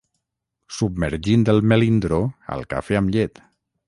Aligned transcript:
Submergint 0.77 1.45
el 1.53 1.61
melindro 1.73 2.19
al 2.57 2.65
cafè 2.73 2.99
amb 3.01 3.15
llet. 3.17 3.43